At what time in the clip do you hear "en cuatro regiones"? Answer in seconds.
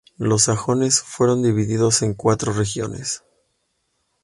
2.01-3.23